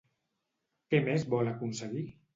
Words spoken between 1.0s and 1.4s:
més